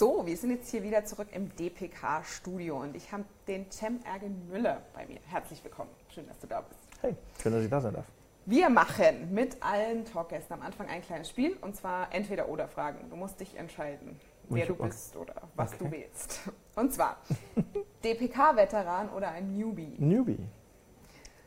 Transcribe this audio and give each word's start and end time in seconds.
So, 0.00 0.24
wir 0.24 0.34
sind 0.34 0.48
jetzt 0.52 0.70
hier 0.70 0.82
wieder 0.82 1.04
zurück 1.04 1.28
im 1.30 1.54
DPK-Studio 1.56 2.80
und 2.80 2.96
ich 2.96 3.12
habe 3.12 3.24
den 3.46 3.70
Cem 3.70 4.00
Ergen 4.02 4.48
Müller 4.48 4.80
bei 4.94 5.04
mir. 5.04 5.18
Herzlich 5.26 5.62
willkommen. 5.62 5.90
Schön, 6.08 6.26
dass 6.26 6.38
du 6.38 6.46
da 6.46 6.62
bist. 6.62 6.80
Hey, 7.02 7.14
schön, 7.42 7.52
dass 7.52 7.62
ich 7.62 7.68
da 7.68 7.82
sein 7.82 7.92
darf. 7.92 8.06
Wir 8.46 8.70
machen 8.70 9.34
mit 9.34 9.62
allen 9.62 10.06
Talkgästen 10.06 10.54
am 10.56 10.62
Anfang 10.62 10.88
ein 10.88 11.02
kleines 11.02 11.28
Spiel 11.28 11.54
und 11.60 11.76
zwar 11.76 12.14
entweder 12.14 12.48
oder 12.48 12.66
Fragen. 12.66 13.10
Du 13.10 13.16
musst 13.16 13.40
dich 13.40 13.54
entscheiden, 13.58 14.18
wer 14.48 14.64
du 14.64 14.74
bist 14.74 15.16
oder 15.16 15.34
was 15.54 15.74
okay. 15.74 15.84
du 15.84 15.90
willst. 15.90 16.40
Und 16.76 16.94
zwar 16.94 17.18
DPK-Veteran 18.02 19.10
oder 19.10 19.32
ein 19.32 19.54
Newbie? 19.54 19.96
Newbie. 19.98 20.38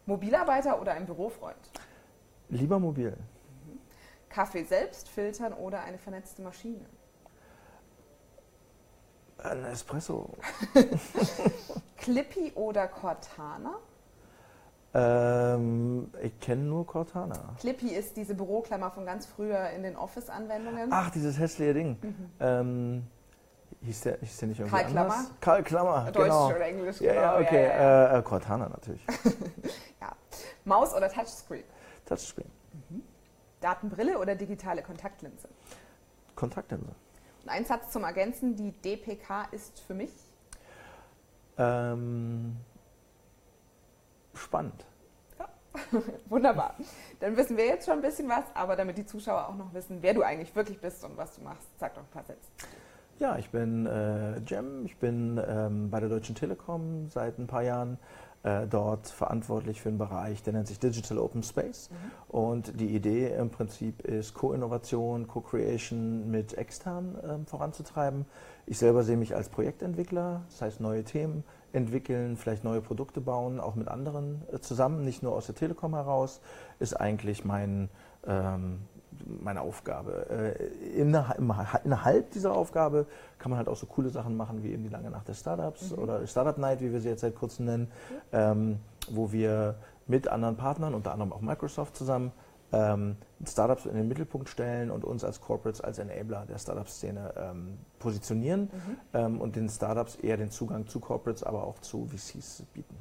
Mobilarbeiter 0.05 0.79
oder 0.79 0.91
ein 0.91 1.07
Bürofreund? 1.07 1.71
Lieber 2.49 2.77
mobil. 2.77 3.17
Kaffee 4.29 4.63
selbst 4.63 5.09
filtern 5.09 5.53
oder 5.53 5.81
eine 5.81 5.97
vernetzte 5.97 6.43
Maschine? 6.43 6.85
Ein 9.43 9.65
Espresso. 9.65 10.29
Clippy 11.97 12.53
oder 12.55 12.87
Cortana? 12.87 13.75
Ähm, 14.93 16.11
ich 16.21 16.39
kenne 16.39 16.63
nur 16.63 16.85
Cortana. 16.85 17.55
Clippy 17.59 17.89
ist 17.89 18.15
diese 18.15 18.35
Büroklammer 18.35 18.91
von 18.91 19.05
ganz 19.05 19.25
früher 19.25 19.69
in 19.71 19.83
den 19.83 19.97
Office-Anwendungen. 19.97 20.89
Ach, 20.91 21.09
dieses 21.09 21.37
hässliche 21.39 21.73
Ding. 21.73 21.97
Mhm. 22.01 22.29
Ähm, 22.39 23.07
hieß, 23.81 24.01
der, 24.01 24.17
hieß 24.19 24.37
der 24.37 24.47
nicht 24.49 24.59
irgendwie 24.59 24.77
Karl 24.77 24.91
Klammer? 24.91 25.13
Anders? 25.13 25.31
Karl 25.41 25.63
Klammer, 25.63 26.11
Deutsch 26.11 26.23
genau. 26.25 26.47
oder 26.47 26.61
Englisch, 26.61 27.01
ja, 27.01 27.13
genau. 27.13 27.23
Ja, 27.23 27.39
okay. 27.39 27.63
Ja, 27.67 27.81
ja. 27.81 28.17
Äh, 28.19 28.21
Cortana 28.21 28.69
natürlich. 28.69 29.05
ja. 30.01 30.11
Maus 30.63 30.93
oder 30.93 31.09
Touchscreen? 31.09 31.63
Touchscreen. 32.05 32.49
Mhm. 32.89 33.03
Datenbrille 33.59 34.19
oder 34.19 34.35
digitale 34.35 34.83
Kontaktlinse? 34.83 35.49
Kontaktlinse. 36.35 36.91
Ein 37.45 37.65
Satz 37.65 37.91
zum 37.91 38.03
Ergänzen, 38.03 38.55
die 38.55 38.71
DPK 38.71 39.47
ist 39.51 39.79
für 39.81 39.93
mich? 39.93 40.11
Ähm, 41.57 42.55
spannend. 44.33 44.85
Ja. 45.37 45.49
Wunderbar. 46.29 46.75
Dann 47.19 47.35
wissen 47.35 47.57
wir 47.57 47.65
jetzt 47.65 47.85
schon 47.85 47.95
ein 47.95 48.01
bisschen 48.01 48.29
was, 48.29 48.45
aber 48.53 48.75
damit 48.75 48.97
die 48.97 49.05
Zuschauer 49.05 49.49
auch 49.49 49.55
noch 49.55 49.73
wissen, 49.73 49.97
wer 50.01 50.13
du 50.13 50.23
eigentlich 50.23 50.55
wirklich 50.55 50.79
bist 50.79 51.03
und 51.03 51.17
was 51.17 51.35
du 51.35 51.41
machst, 51.41 51.67
sag 51.79 51.93
doch 51.95 52.01
ein 52.01 52.07
paar 52.07 52.23
Sätze. 52.23 52.49
Ja, 53.19 53.37
ich 53.37 53.49
bin 53.49 53.85
äh, 53.85 54.39
Jem, 54.47 54.85
ich 54.85 54.97
bin 54.97 55.39
ähm, 55.47 55.89
bei 55.89 55.99
der 55.99 56.09
Deutschen 56.09 56.35
Telekom 56.35 57.09
seit 57.09 57.37
ein 57.37 57.47
paar 57.47 57.61
Jahren 57.61 57.99
äh, 58.43 58.67
dort 58.67 59.07
verantwortlich 59.07 59.81
für 59.81 59.89
einen 59.89 59.97
Bereich, 59.97 60.43
der 60.43 60.53
nennt 60.53 60.67
sich 60.67 60.79
Digital 60.79 61.17
Open 61.17 61.43
Space. 61.43 61.89
Mhm. 61.89 61.95
Und 62.27 62.79
die 62.79 62.93
Idee 62.95 63.29
im 63.29 63.49
Prinzip 63.49 64.01
ist, 64.01 64.33
Co-Innovation, 64.33 65.27
Co-Creation 65.27 66.29
mit 66.29 66.57
extern 66.57 67.15
äh, 67.15 67.49
voranzutreiben. 67.49 68.25
Ich 68.65 68.77
selber 68.77 69.03
sehe 69.03 69.17
mich 69.17 69.35
als 69.35 69.49
Projektentwickler, 69.49 70.41
das 70.49 70.61
heißt 70.61 70.81
neue 70.81 71.03
Themen 71.03 71.43
entwickeln, 71.73 72.37
vielleicht 72.37 72.63
neue 72.63 72.81
Produkte 72.81 73.19
bauen, 73.19 73.59
auch 73.59 73.75
mit 73.75 73.87
anderen 73.87 74.41
äh, 74.51 74.59
zusammen, 74.59 75.03
nicht 75.03 75.23
nur 75.23 75.33
aus 75.33 75.47
der 75.47 75.55
Telekom 75.55 75.95
heraus, 75.95 76.39
ist 76.79 76.93
eigentlich 76.93 77.45
mein, 77.45 77.89
ähm, 78.27 78.81
meine 79.25 79.61
Aufgabe. 79.61 80.55
Äh, 80.59 80.99
innerhalb 80.99 82.31
dieser 82.31 82.53
Aufgabe 82.53 83.05
kann 83.39 83.49
man 83.49 83.57
halt 83.57 83.67
auch 83.67 83.75
so 83.75 83.85
coole 83.85 84.09
Sachen 84.09 84.35
machen 84.35 84.63
wie 84.63 84.71
eben 84.71 84.83
die 84.83 84.89
lange 84.89 85.09
Nacht 85.09 85.27
des 85.27 85.39
Startups 85.39 85.91
mhm. 85.91 85.99
oder 85.99 86.27
Startup 86.27 86.57
Night, 86.57 86.81
wie 86.81 86.91
wir 86.91 87.01
sie 87.01 87.09
jetzt 87.09 87.21
seit 87.21 87.35
kurzem 87.35 87.65
nennen, 87.65 87.91
ähm, 88.31 88.79
wo 89.09 89.31
wir 89.31 89.75
mit 90.07 90.27
anderen 90.27 90.57
Partnern, 90.57 90.93
unter 90.93 91.11
anderem 91.11 91.33
auch 91.33 91.41
Microsoft 91.41 91.95
zusammen, 91.95 92.31
ähm, 92.73 93.17
Startups 93.45 93.85
in 93.85 93.95
den 93.95 94.07
Mittelpunkt 94.07 94.49
stellen 94.49 94.89
und 94.89 95.05
uns 95.05 95.23
als 95.23 95.39
Corporates, 95.39 95.81
als 95.81 95.99
Enabler 95.99 96.45
der 96.47 96.57
Startup-Szene 96.57 97.33
ähm, 97.37 97.77
positionieren 97.99 98.61
mhm. 98.61 98.97
ähm, 99.13 99.41
und 99.41 99.55
den 99.55 99.69
Startups 99.69 100.15
eher 100.15 100.37
den 100.37 100.49
Zugang 100.49 100.87
zu 100.87 100.99
Corporates, 100.99 101.43
aber 101.43 101.63
auch 101.63 101.79
zu 101.79 102.07
VCs 102.07 102.63
bieten. 102.73 102.95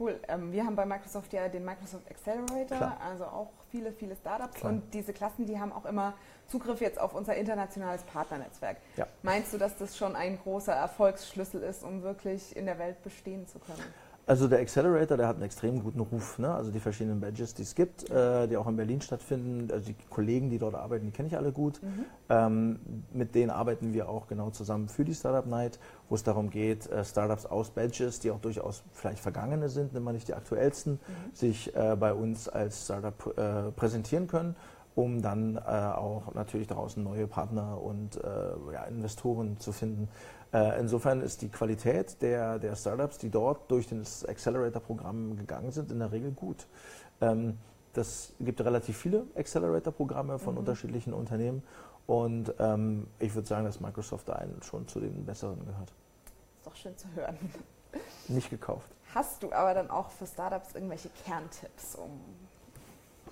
Cool. 0.00 0.18
Ähm, 0.28 0.50
wir 0.50 0.64
haben 0.64 0.74
bei 0.74 0.86
Microsoft 0.86 1.30
ja 1.34 1.46
den 1.48 1.62
Microsoft 1.62 2.10
Accelerator, 2.10 2.78
Klar. 2.78 2.96
also 3.04 3.24
auch 3.26 3.50
viele, 3.70 3.92
viele 3.92 4.16
Startups. 4.16 4.54
Klar. 4.54 4.72
Und 4.72 4.94
diese 4.94 5.12
Klassen, 5.12 5.44
die 5.44 5.60
haben 5.60 5.72
auch 5.72 5.84
immer 5.84 6.14
Zugriff 6.46 6.80
jetzt 6.80 6.98
auf 6.98 7.14
unser 7.14 7.36
internationales 7.36 8.02
Partnernetzwerk. 8.04 8.78
Ja. 8.96 9.06
Meinst 9.22 9.52
du, 9.52 9.58
dass 9.58 9.76
das 9.76 9.98
schon 9.98 10.16
ein 10.16 10.38
großer 10.38 10.72
Erfolgsschlüssel 10.72 11.62
ist, 11.62 11.84
um 11.84 12.02
wirklich 12.02 12.56
in 12.56 12.64
der 12.64 12.78
Welt 12.78 13.02
bestehen 13.02 13.46
zu 13.46 13.58
können? 13.58 13.84
Also 14.30 14.46
der 14.46 14.60
Accelerator, 14.60 15.16
der 15.16 15.26
hat 15.26 15.34
einen 15.34 15.44
extrem 15.44 15.82
guten 15.82 15.98
Ruf. 15.98 16.38
Ne? 16.38 16.54
Also 16.54 16.70
die 16.70 16.78
verschiedenen 16.78 17.20
Badges, 17.20 17.52
die 17.52 17.62
es 17.62 17.74
gibt, 17.74 18.08
äh, 18.10 18.46
die 18.46 18.56
auch 18.56 18.68
in 18.68 18.76
Berlin 18.76 19.00
stattfinden, 19.00 19.68
also 19.72 19.86
die 19.86 19.96
Kollegen, 20.08 20.50
die 20.50 20.58
dort 20.58 20.76
arbeiten, 20.76 21.04
die 21.06 21.10
kenne 21.10 21.26
ich 21.26 21.36
alle 21.36 21.50
gut. 21.50 21.82
Mhm. 21.82 22.04
Ähm, 22.28 22.78
mit 23.12 23.34
denen 23.34 23.50
arbeiten 23.50 23.92
wir 23.92 24.08
auch 24.08 24.28
genau 24.28 24.50
zusammen 24.50 24.88
für 24.88 25.04
die 25.04 25.16
Startup 25.16 25.50
Night, 25.50 25.80
wo 26.08 26.14
es 26.14 26.22
darum 26.22 26.48
geht, 26.48 26.88
äh, 26.88 27.04
Startups 27.04 27.44
aus 27.44 27.70
Badges, 27.70 28.20
die 28.20 28.30
auch 28.30 28.38
durchaus 28.38 28.84
vielleicht 28.92 29.18
vergangene 29.18 29.68
sind, 29.68 29.94
wenn 29.94 30.04
man 30.04 30.14
nicht 30.14 30.28
die 30.28 30.34
aktuellsten, 30.34 30.92
mhm. 30.92 31.34
sich 31.34 31.74
äh, 31.74 31.96
bei 31.98 32.14
uns 32.14 32.48
als 32.48 32.84
Startup 32.84 33.36
äh, 33.36 33.72
präsentieren 33.72 34.28
können 34.28 34.54
um 34.94 35.22
dann 35.22 35.56
äh, 35.56 35.60
auch 35.60 36.34
natürlich 36.34 36.66
daraus 36.66 36.96
neue 36.96 37.26
Partner 37.26 37.80
und 37.80 38.16
äh, 38.16 38.72
ja, 38.72 38.84
Investoren 38.84 39.58
zu 39.58 39.72
finden. 39.72 40.08
Äh, 40.52 40.80
insofern 40.80 41.20
ist 41.20 41.42
die 41.42 41.48
Qualität 41.48 42.20
der, 42.22 42.58
der 42.58 42.74
Startups, 42.74 43.18
die 43.18 43.30
dort 43.30 43.70
durch 43.70 43.88
das 43.88 44.24
Accelerator-Programm 44.24 45.36
gegangen 45.36 45.70
sind, 45.70 45.92
in 45.92 46.00
der 46.00 46.10
Regel 46.10 46.32
gut. 46.32 46.66
Ähm, 47.20 47.58
das 47.92 48.32
gibt 48.40 48.60
relativ 48.60 48.96
viele 48.96 49.26
Accelerator-Programme 49.36 50.38
von 50.38 50.54
mhm. 50.54 50.60
unterschiedlichen 50.60 51.12
Unternehmen 51.12 51.62
und 52.06 52.52
ähm, 52.58 53.06
ich 53.18 53.34
würde 53.34 53.46
sagen, 53.46 53.64
dass 53.64 53.80
Microsoft 53.80 54.28
da 54.28 54.44
schon 54.62 54.88
zu 54.88 55.00
den 55.00 55.24
besseren 55.24 55.64
gehört. 55.64 55.92
Ist 56.58 56.66
doch 56.66 56.76
schön 56.76 56.96
zu 56.96 57.06
hören. 57.14 57.36
Nicht 58.28 58.50
gekauft. 58.50 58.88
Hast 59.14 59.42
du 59.42 59.52
aber 59.52 59.74
dann 59.74 59.90
auch 59.90 60.10
für 60.10 60.26
Startups 60.26 60.74
irgendwelche 60.74 61.08
Kerntipps, 61.24 61.96
um 61.96 62.10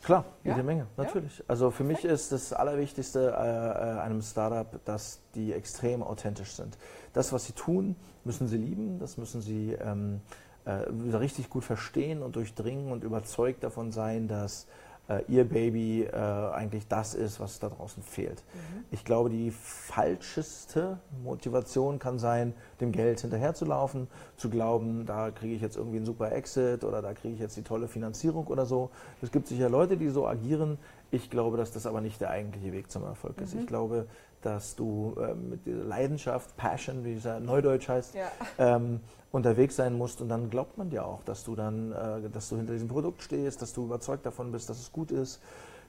Klar, 0.03 0.25
jede 0.45 0.59
ja? 0.59 0.63
Menge, 0.63 0.87
natürlich. 0.97 1.39
Ja? 1.39 1.45
Also 1.49 1.71
für 1.71 1.85
mich 1.85 2.05
ist 2.05 2.33
das 2.33 2.53
Allerwichtigste 2.53 3.31
äh, 3.31 3.97
äh, 3.97 4.01
einem 4.01 4.23
Startup, 4.23 4.79
dass 4.85 5.21
die 5.35 5.53
extrem 5.53 6.03
authentisch 6.03 6.53
sind. 6.53 6.79
Das, 7.13 7.33
was 7.33 7.47
sie 7.47 7.53
tun, 7.53 7.97
müssen 8.25 8.49
sie 8.49 8.59
lieben, 8.59 8.99
das 8.99 9.17
müssen 9.17 9.41
sie 9.41 9.73
ähm, 9.73 10.21
äh, 10.65 10.71
richtig 11.17 11.51
gut 11.51 11.65
verstehen 11.65 12.23
und 12.23 12.37
durchdringen 12.37 12.93
und 12.93 13.05
überzeugt 13.05 13.65
davon 13.65 13.91
sein, 13.91 14.29
dass 14.29 14.67
äh, 15.09 15.23
ihr 15.29 15.45
Baby 15.45 16.05
äh, 16.05 16.17
eigentlich 16.17 16.87
das 16.87 17.15
ist, 17.15 17.41
was 17.41 17.59
da 17.59 17.69
draußen 17.69 18.03
fehlt. 18.03 18.45
Mhm. 18.55 18.85
Ich 18.91 19.05
glaube, 19.05 19.31
die 19.31 19.51
falscheste 19.51 20.99
Motivation 21.23 21.99
kann 21.99 22.19
sein, 22.19 22.55
dem 22.81 22.93
Geld 22.93 23.21
hinterherzulaufen, 23.21 24.09
zu 24.37 24.51
glauben, 24.51 25.07
da 25.07 25.31
kriege 25.31 25.55
ich 25.55 25.63
jetzt 25.63 25.77
irgendwie 25.77 25.97
einen 25.97 26.07
super 26.07 26.33
Exit 26.33 26.85
oder 26.85 27.03
da 27.03 27.15
kriege 27.15 27.35
ich 27.35 27.41
jetzt 27.41 27.57
die 27.57 27.63
tolle 27.63 27.89
Finanzierung 27.89 28.47
oder 28.47 28.67
so. 28.67 28.91
Es 29.23 29.33
gibt 29.33 29.49
sicher 29.49 29.69
Leute, 29.69 29.97
die 29.97 30.09
so 30.11 30.27
agieren. 30.27 30.79
Ich 31.11 31.31
glaube, 31.31 31.57
dass 31.57 31.73
das 31.73 31.87
aber 31.87 32.03
nicht 32.03 32.21
der 32.21 32.31
eigentliche 32.31 32.73
Weg 32.73 32.91
zum 32.91 33.05
Erfolg 33.05 33.41
ist. 33.41 33.55
Mhm. 33.55 33.61
Ich 33.61 33.67
glaube, 33.67 34.07
dass 34.43 34.77
du 34.77 35.17
äh, 35.21 35.35
mit 35.35 35.67
dieser 35.67 35.85
Leidenschaft, 35.85 36.57
Passion, 36.57 37.05
wie 37.05 37.15
es 37.15 37.25
ja 37.25 37.41
Neudeutsch 37.41 37.89
heißt, 37.89 38.15
ja. 38.15 38.31
ähm, 38.59 39.01
unterwegs 39.31 39.77
sein 39.77 39.97
musst 39.97 40.21
und 40.21 40.29
dann 40.29 40.51
glaubt 40.51 40.79
man 40.79 40.91
dir 40.91 41.05
auch, 41.05 41.23
dass 41.25 41.45
du 41.45 41.55
dann, 41.55 41.93
äh, 41.93 42.31
dass 42.31 42.49
du 42.49 42.57
hinter 42.57 42.73
diesem 42.73 42.89
Produkt 42.89 43.23
stehst, 43.23 43.61
dass 43.63 43.73
du 43.73 43.85
überzeugt 43.85 44.25
davon 44.25 44.53
bist, 44.53 44.71
dass 44.71 44.79
es 44.79 44.93
gut 44.93 45.11
ist. 45.11 45.41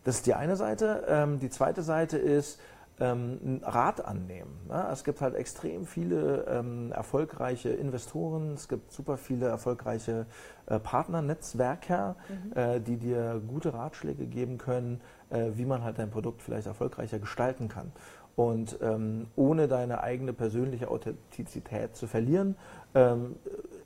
Das 0.03 0.15
ist 0.15 0.25
die 0.25 0.33
eine 0.33 0.55
Seite. 0.55 1.05
Ähm, 1.07 1.39
die 1.39 1.49
zweite 1.49 1.83
Seite 1.83 2.17
ist, 2.17 2.59
ähm, 2.99 3.61
Rat 3.63 4.03
annehmen. 4.05 4.59
Ja, 4.69 4.91
es 4.91 5.03
gibt 5.03 5.21
halt 5.21 5.35
extrem 5.35 5.85
viele 5.85 6.45
ähm, 6.49 6.91
erfolgreiche 6.91 7.69
Investoren, 7.69 8.53
es 8.53 8.67
gibt 8.67 8.91
super 8.91 9.17
viele 9.17 9.47
erfolgreiche 9.47 10.25
äh, 10.65 10.79
Partner, 10.79 11.21
Netzwerker, 11.21 12.15
mhm. 12.27 12.57
äh, 12.57 12.79
die 12.79 12.97
dir 12.97 13.41
gute 13.47 13.73
Ratschläge 13.73 14.25
geben 14.25 14.57
können, 14.57 15.01
äh, 15.29 15.51
wie 15.53 15.65
man 15.65 15.83
halt 15.83 15.97
dein 15.97 16.09
Produkt 16.09 16.41
vielleicht 16.41 16.67
erfolgreicher 16.67 17.19
gestalten 17.19 17.69
kann. 17.69 17.91
Und 18.39 18.77
ähm, 18.81 19.27
ohne 19.35 19.67
deine 19.67 20.01
eigene 20.01 20.31
persönliche 20.31 20.89
Authentizität 20.89 21.97
zu 21.97 22.07
verlieren, 22.07 22.55
ähm, 22.95 23.35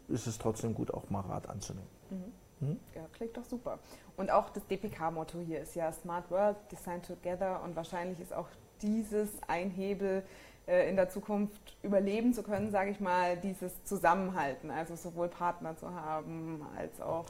ist 0.10 0.28
es 0.28 0.38
trotzdem 0.38 0.76
gut, 0.76 0.94
auch 0.94 1.10
mal 1.10 1.22
Rat 1.22 1.50
anzunehmen. 1.50 1.90
Mhm. 2.12 2.68
Mhm. 2.68 2.80
Ja, 2.94 3.02
klingt 3.14 3.36
doch 3.36 3.46
super. 3.46 3.80
Und 4.16 4.30
auch 4.30 4.52
das 4.52 4.64
DPK-Motto 4.68 5.40
hier 5.40 5.60
ist 5.60 5.74
ja 5.74 5.92
Smart 5.92 6.30
World, 6.30 6.58
Design 6.72 7.02
Together 7.02 7.64
und 7.64 7.76
wahrscheinlich 7.76 8.20
ist 8.20 8.32
auch 8.32 8.48
dieses 8.84 9.32
ein 9.48 9.72
Hebel 9.72 10.22
äh, 10.68 10.88
in 10.88 10.98
der 10.98 11.10
Zukunft 11.10 11.76
überleben 11.82 12.32
zu 12.32 12.44
können, 12.44 12.70
sage 12.70 12.92
ich 12.92 13.00
mal, 13.00 13.38
dieses 13.38 13.84
Zusammenhalten, 13.86 14.70
also 14.70 14.96
sowohl 14.96 15.30
Partner 15.30 15.76
zu 15.78 15.90
haben 15.90 16.62
als 16.78 17.02
auch 17.02 17.26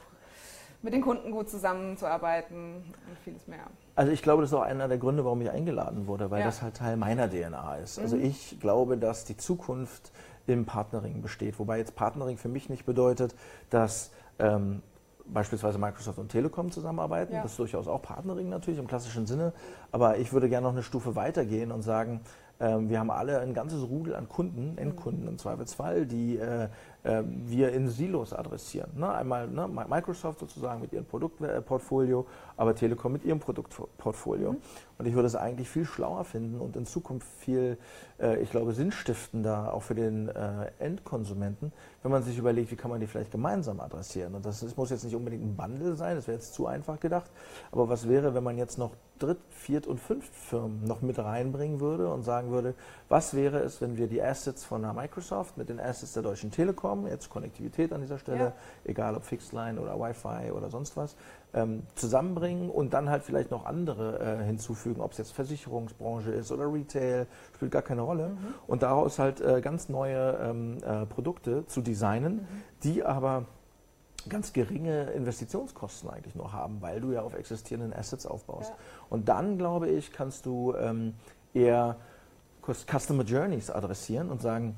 mit 0.82 0.92
den 0.92 1.00
Kunden 1.00 1.30
gut 1.30 1.48
zusammenzuarbeiten 1.48 2.84
und 3.08 3.18
vieles 3.24 3.46
mehr. 3.46 3.64
Also 3.96 4.12
ich 4.12 4.22
glaube, 4.22 4.42
das 4.42 4.50
ist 4.50 4.54
auch 4.54 4.62
einer 4.62 4.88
der 4.88 4.98
Gründe, 4.98 5.24
warum 5.24 5.40
ich 5.42 5.50
eingeladen 5.50 6.06
wurde, 6.06 6.30
weil 6.30 6.40
ja. 6.40 6.46
das 6.46 6.62
halt 6.62 6.76
Teil 6.76 6.96
meiner 6.96 7.28
DNA 7.28 7.76
ist. 7.76 7.98
Also 7.98 8.16
mhm. 8.16 8.24
ich 8.24 8.58
glaube, 8.60 8.96
dass 8.98 9.24
die 9.24 9.36
Zukunft 9.36 10.10
im 10.46 10.64
Partnering 10.64 11.22
besteht. 11.22 11.58
Wobei 11.58 11.78
jetzt 11.78 11.94
Partnering 11.94 12.36
für 12.36 12.48
mich 12.48 12.68
nicht 12.68 12.86
bedeutet, 12.86 13.34
dass 13.70 14.10
ähm, 14.38 14.82
beispielsweise 15.26 15.78
Microsoft 15.78 16.18
und 16.18 16.30
Telekom 16.30 16.70
zusammenarbeiten. 16.70 17.34
Ja. 17.34 17.42
Das 17.42 17.52
ist 17.52 17.58
durchaus 17.58 17.88
auch 17.88 18.02
Partnering 18.02 18.48
natürlich 18.48 18.80
im 18.80 18.86
klassischen 18.86 19.26
Sinne. 19.26 19.52
Aber 19.92 20.18
ich 20.18 20.32
würde 20.32 20.48
gerne 20.48 20.66
noch 20.66 20.72
eine 20.72 20.82
Stufe 20.82 21.14
weitergehen 21.16 21.72
und 21.72 21.82
sagen, 21.82 22.20
Ähm, 22.60 22.88
wir 22.88 23.00
haben 23.00 23.10
alle 23.10 23.40
ein 23.40 23.52
ganzes 23.52 23.82
Rudel 23.82 24.14
an 24.14 24.28
Kunden, 24.28 24.78
Endkunden 24.78 25.26
im 25.26 25.38
Zweifelsfall, 25.38 26.06
die 26.06 26.38
äh, 26.38 26.64
äh, 26.64 26.68
wir 27.04 27.72
in 27.72 27.88
Silos 27.88 28.32
adressieren. 28.32 28.90
Ne? 28.96 29.12
Einmal 29.12 29.46
ne, 29.46 29.68
Microsoft 29.68 30.40
sozusagen 30.40 30.80
mit 30.80 30.92
ihrem 30.92 31.04
Produktportfolio, 31.04 32.26
aber 32.56 32.74
Telekom 32.74 33.12
mit 33.12 33.24
ihrem 33.24 33.40
Produktportfolio. 33.40 34.52
Mhm. 34.52 34.56
Und 34.96 35.06
ich 35.06 35.14
würde 35.14 35.26
es 35.26 35.34
eigentlich 35.34 35.68
viel 35.68 35.84
schlauer 35.84 36.24
finden 36.24 36.60
und 36.60 36.76
in 36.76 36.86
Zukunft 36.86 37.26
viel, 37.26 37.78
äh, 38.20 38.40
ich 38.40 38.50
glaube, 38.50 38.72
sinnstiftender 38.72 39.74
auch 39.74 39.82
für 39.82 39.94
den 39.94 40.28
äh, 40.28 40.70
Endkonsumenten, 40.78 41.72
wenn 42.02 42.12
man 42.12 42.22
sich 42.22 42.38
überlegt, 42.38 42.70
wie 42.70 42.76
kann 42.76 42.90
man 42.90 43.00
die 43.00 43.06
vielleicht 43.06 43.32
gemeinsam 43.32 43.80
adressieren. 43.80 44.34
Und 44.34 44.46
das, 44.46 44.60
das 44.60 44.76
muss 44.76 44.90
jetzt 44.90 45.04
nicht 45.04 45.16
unbedingt 45.16 45.42
ein 45.44 45.56
Bundle 45.56 45.96
sein, 45.96 46.16
das 46.16 46.28
wäre 46.28 46.36
jetzt 46.36 46.54
zu 46.54 46.66
einfach 46.66 47.00
gedacht. 47.00 47.30
Aber 47.72 47.88
was 47.88 48.08
wäre, 48.08 48.34
wenn 48.34 48.44
man 48.44 48.56
jetzt 48.56 48.78
noch 48.78 48.92
Dritt-, 49.18 49.38
Viert- 49.50 49.86
und 49.86 49.98
Fünft-Firmen 49.98 50.84
noch 50.84 51.00
mit 51.00 51.18
reinbringen 51.18 51.80
würde 51.80 52.08
und 52.12 52.22
sagen 52.22 52.50
würde, 52.50 52.74
was 53.08 53.34
wäre 53.34 53.58
es, 53.60 53.80
wenn 53.80 53.96
wir 53.96 54.06
die 54.06 54.22
Assets 54.22 54.64
von 54.64 54.82
der 54.82 54.92
Microsoft 54.92 55.56
mit 55.56 55.68
den 55.68 55.80
Assets 55.80 56.12
der 56.12 56.22
Deutschen 56.22 56.50
Telekom, 56.50 56.93
jetzt 57.06 57.30
Konnektivität 57.30 57.92
an 57.92 58.00
dieser 58.00 58.18
Stelle, 58.18 58.44
ja. 58.44 58.52
egal 58.84 59.14
ob 59.14 59.24
Fixed-Line 59.24 59.80
oder 59.80 59.98
Wi-Fi 59.98 60.52
oder 60.52 60.70
sonst 60.70 60.96
was, 60.96 61.16
ähm, 61.52 61.82
zusammenbringen 61.94 62.70
und 62.70 62.94
dann 62.94 63.08
halt 63.08 63.22
vielleicht 63.22 63.50
noch 63.50 63.64
andere 63.64 64.18
äh, 64.18 64.44
hinzufügen, 64.44 65.00
ob 65.00 65.12
es 65.12 65.18
jetzt 65.18 65.32
Versicherungsbranche 65.32 66.30
ist 66.30 66.50
oder 66.52 66.72
Retail, 66.72 67.26
spielt 67.54 67.70
gar 67.70 67.82
keine 67.82 68.02
Rolle. 68.02 68.30
Mhm. 68.30 68.54
Und 68.66 68.82
daraus 68.82 69.18
halt 69.18 69.40
äh, 69.40 69.60
ganz 69.60 69.88
neue 69.88 70.38
ähm, 70.42 70.78
äh, 70.84 71.06
Produkte 71.06 71.66
zu 71.66 71.80
designen, 71.80 72.36
mhm. 72.36 72.46
die 72.82 73.04
aber 73.04 73.46
ganz 74.28 74.52
geringe 74.52 75.10
Investitionskosten 75.10 76.08
eigentlich 76.08 76.34
noch 76.34 76.52
haben, 76.52 76.80
weil 76.80 77.00
du 77.00 77.12
ja 77.12 77.22
auf 77.22 77.34
existierenden 77.34 77.92
Assets 77.92 78.26
aufbaust. 78.26 78.70
Ja. 78.70 78.76
Und 79.10 79.28
dann, 79.28 79.58
glaube 79.58 79.88
ich, 79.88 80.12
kannst 80.12 80.46
du 80.46 80.74
ähm, 80.74 81.14
eher 81.52 81.96
Customer 82.86 83.24
Journeys 83.24 83.70
adressieren 83.70 84.30
und 84.30 84.40
sagen, 84.40 84.76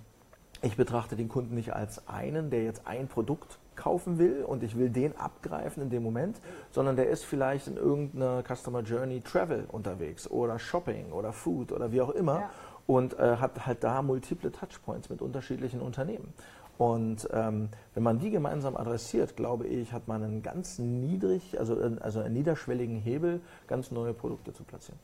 ich 0.62 0.76
betrachte 0.76 1.16
den 1.16 1.28
Kunden 1.28 1.54
nicht 1.54 1.74
als 1.74 2.08
einen, 2.08 2.50
der 2.50 2.64
jetzt 2.64 2.86
ein 2.86 3.08
Produkt 3.08 3.58
kaufen 3.76 4.18
will 4.18 4.42
und 4.42 4.62
ich 4.62 4.76
will 4.76 4.88
den 4.88 5.16
abgreifen 5.16 5.82
in 5.82 5.90
dem 5.90 6.02
Moment, 6.02 6.40
sondern 6.70 6.96
der 6.96 7.08
ist 7.08 7.24
vielleicht 7.24 7.68
in 7.68 7.76
irgendeiner 7.76 8.42
Customer 8.42 8.80
Journey 8.80 9.20
Travel 9.20 9.66
unterwegs 9.68 10.30
oder 10.30 10.58
Shopping 10.58 11.12
oder 11.12 11.32
Food 11.32 11.72
oder 11.72 11.92
wie 11.92 12.00
auch 12.00 12.10
immer 12.10 12.40
ja. 12.40 12.50
und 12.86 13.18
äh, 13.18 13.36
hat 13.36 13.66
halt 13.66 13.84
da 13.84 14.00
multiple 14.02 14.50
Touchpoints 14.50 15.10
mit 15.10 15.20
unterschiedlichen 15.20 15.80
Unternehmen. 15.80 16.32
Und 16.78 17.28
ähm, 17.32 17.70
wenn 17.94 18.02
man 18.02 18.18
die 18.18 18.30
gemeinsam 18.30 18.76
adressiert, 18.76 19.36
glaube 19.36 19.66
ich, 19.66 19.92
hat 19.92 20.08
man 20.08 20.22
einen 20.22 20.42
ganz 20.42 20.78
niedrig, 20.78 21.58
also, 21.58 21.78
also 22.00 22.20
einen 22.20 22.34
niederschwelligen 22.34 22.98
Hebel, 22.98 23.40
ganz 23.66 23.90
neue 23.90 24.12
Produkte 24.12 24.52
zu 24.52 24.62
platzieren. 24.62 24.98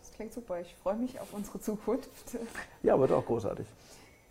Das 0.00 0.12
klingt 0.12 0.32
super. 0.32 0.60
Ich 0.60 0.74
freue 0.76 0.96
mich 0.96 1.18
auf 1.20 1.32
unsere 1.32 1.60
Zukunft. 1.60 2.08
Ja, 2.84 2.98
wird 2.98 3.10
auch 3.12 3.26
großartig. 3.26 3.66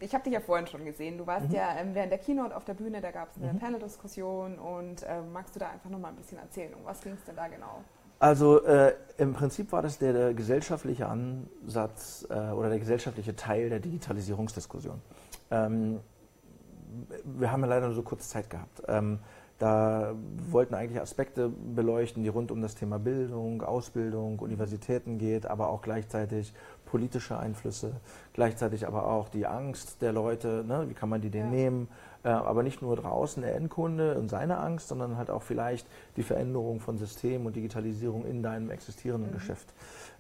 Ich 0.02 0.14
habe 0.14 0.24
dich 0.24 0.34
ja 0.34 0.40
vorhin 0.40 0.68
schon 0.68 0.84
gesehen. 0.84 1.18
Du 1.18 1.28
warst 1.28 1.50
mhm. 1.50 1.56
ja 1.56 1.76
ähm, 1.78 1.94
während 1.94 2.12
der 2.12 2.20
Keynote 2.20 2.56
auf 2.56 2.66
der 2.66 2.74
Bühne, 2.74 3.02
da 3.02 3.12
gab 3.12 3.30
es 3.32 3.42
eine 3.42 3.54
mhm. 3.54 3.60
Panel-Diskussion 3.60 4.58
und 4.58 5.04
äh, 5.04 5.22
magst 5.32 5.56
du 5.56 5.60
da 5.60 5.70
einfach 5.70 5.90
nochmal 5.90 6.12
ein 6.12 6.18
bisschen 6.18 6.40
erzählen? 6.40 6.74
Um 6.74 6.84
was 6.84 7.02
ging 7.02 7.14
es 7.14 7.24
denn 7.24 7.36
da 7.36 7.48
genau? 7.48 7.84
Also 8.20 8.64
äh, 8.66 8.94
im 9.18 9.34
Prinzip 9.34 9.72
war 9.72 9.82
das 9.82 9.98
der, 9.98 10.14
der 10.14 10.34
gesellschaftliche 10.34 11.08
Ansatz 11.08 12.28
äh, 12.30 12.52
oder 12.52 12.70
der 12.70 12.80
gesellschaftliche 12.80 13.36
Teil 13.36 13.70
der 13.70 13.80
Digitalisierungsdiskussion. 13.80 15.02
Ähm, 15.50 16.00
wir 17.24 17.52
haben 17.52 17.62
ja 17.62 17.68
leider 17.68 17.88
nur 17.88 17.96
so 17.96 18.04
kurz 18.04 18.30
Zeit 18.30 18.50
gehabt. 18.50 18.84
Ähm, 18.88 19.20
da 19.62 20.16
wollten 20.50 20.74
eigentlich 20.74 21.00
Aspekte 21.00 21.50
beleuchten, 21.50 22.24
die 22.24 22.30
rund 22.30 22.52
um 22.52 22.64
das 22.64 22.74
Thema 22.74 22.98
Bildung, 22.98 23.62
Ausbildung, 23.62 24.40
Universitäten 24.40 25.20
geht, 25.20 25.46
aber 25.46 25.70
auch 25.70 25.84
gleichzeitig 25.84 26.54
politische 26.92 27.40
Einflüsse, 27.40 27.94
gleichzeitig 28.34 28.86
aber 28.86 29.08
auch 29.08 29.30
die 29.30 29.48
Angst 29.48 30.02
der 30.02 30.12
Leute, 30.12 30.66
ne, 30.68 30.90
wie 30.90 30.94
kann 30.94 31.08
man 31.08 31.22
die 31.22 31.30
denn 31.30 31.46
ja. 31.46 31.50
nehmen, 31.50 31.88
äh, 32.24 32.28
aber 32.28 32.64
nicht 32.64 32.82
nur 32.82 32.98
draußen 32.98 33.42
der 33.42 33.56
Endkunde 33.56 34.20
und 34.20 34.28
seine 34.28 34.58
Angst, 34.58 34.90
sondern 34.90 35.16
halt 35.16 35.30
auch 35.30 35.42
vielleicht 35.42 35.88
die 36.18 36.24
Veränderung 36.24 36.82
von 36.82 36.98
Systemen 36.98 37.48
und 37.48 37.56
Digitalisierung 37.56 38.26
in 38.26 38.44
deinem 38.44 38.70
existierenden 38.70 39.32
mhm. 39.32 39.36
Geschäft. 39.36 39.74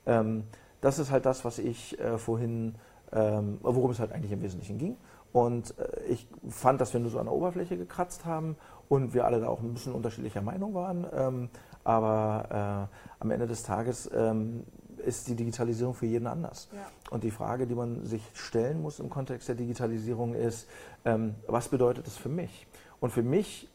Ähm, 0.05 0.45
das 0.79 0.97
ist 0.97 1.11
halt 1.11 1.25
das, 1.25 1.43
was 1.43 1.59
ich 1.59 1.99
äh, 1.99 2.17
vorhin, 2.17 2.75
ähm, 3.11 3.59
worum 3.61 3.91
es 3.91 3.99
halt 3.99 4.13
eigentlich 4.13 4.31
im 4.31 4.41
Wesentlichen 4.41 4.77
ging. 4.77 4.95
Und 5.33 5.77
äh, 5.77 6.05
ich 6.07 6.25
fand, 6.47 6.79
dass 6.79 6.93
wir 6.93 7.01
nur 7.01 7.11
so 7.11 7.19
an 7.19 7.25
der 7.25 7.33
Oberfläche 7.33 7.75
gekratzt 7.77 8.23
haben 8.23 8.55
und 8.87 9.13
wir 9.13 9.25
alle 9.25 9.41
da 9.41 9.49
auch 9.49 9.59
ein 9.59 9.73
bisschen 9.73 9.93
unterschiedlicher 9.93 10.41
Meinung 10.41 10.73
waren. 10.73 11.05
Ähm, 11.13 11.49
aber 11.83 12.89
äh, 12.89 12.95
am 13.19 13.31
Ende 13.31 13.47
des 13.47 13.63
Tages 13.63 14.09
ähm, 14.13 14.63
ist 15.01 15.27
die 15.27 15.35
Digitalisierung 15.35 15.93
für 15.93 16.05
jeden 16.05 16.27
anders. 16.27 16.69
Ja. 16.73 16.79
Und 17.09 17.23
die 17.23 17.31
Frage, 17.31 17.67
die 17.67 17.75
man 17.75 18.05
sich 18.05 18.21
stellen 18.33 18.81
muss 18.81 18.99
im 18.99 19.09
Kontext 19.09 19.47
der 19.47 19.55
Digitalisierung 19.55 20.33
ist, 20.33 20.67
ähm, 21.05 21.35
was 21.47 21.69
bedeutet 21.69 22.07
das 22.07 22.17
für 22.17 22.29
mich? 22.29 22.67
Und 22.99 23.11
für 23.11 23.23
mich 23.23 23.67